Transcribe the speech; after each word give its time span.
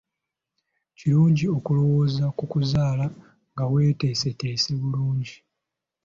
Kirungi 0.97 1.45
okulowooza 1.57 2.25
ku 2.37 2.43
kuzaala 2.51 3.05
nga 3.51 3.63
weeteeseteese 3.71 4.71
bulungi. 4.81 5.35